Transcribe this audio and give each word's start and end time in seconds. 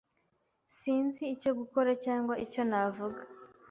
Sinzi 0.77 1.23
icyo 1.35 1.51
gukora 1.59 1.91
cyangwa 2.05 2.33
icyo 2.45 2.61
navuga. 2.69 3.21